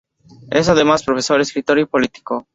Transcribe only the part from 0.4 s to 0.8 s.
Es